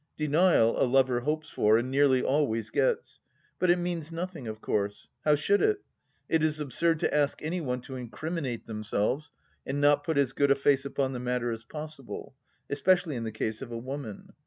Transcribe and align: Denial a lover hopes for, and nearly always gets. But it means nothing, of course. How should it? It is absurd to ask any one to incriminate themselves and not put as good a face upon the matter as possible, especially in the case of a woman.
Denial 0.17 0.81
a 0.81 0.85
lover 0.85 1.19
hopes 1.19 1.51
for, 1.51 1.77
and 1.77 1.91
nearly 1.91 2.23
always 2.23 2.71
gets. 2.71 3.21
But 3.59 3.69
it 3.69 3.77
means 3.77 4.11
nothing, 4.11 4.47
of 4.47 4.59
course. 4.59 5.09
How 5.23 5.35
should 5.35 5.61
it? 5.61 5.83
It 6.27 6.43
is 6.43 6.59
absurd 6.59 6.99
to 7.01 7.13
ask 7.15 7.39
any 7.43 7.61
one 7.61 7.81
to 7.81 7.95
incriminate 7.95 8.65
themselves 8.65 9.31
and 9.63 9.79
not 9.79 10.03
put 10.03 10.17
as 10.17 10.33
good 10.33 10.49
a 10.49 10.55
face 10.55 10.85
upon 10.85 11.11
the 11.13 11.19
matter 11.19 11.51
as 11.51 11.63
possible, 11.65 12.33
especially 12.67 13.15
in 13.15 13.25
the 13.25 13.31
case 13.31 13.61
of 13.61 13.71
a 13.71 13.77
woman. 13.77 14.33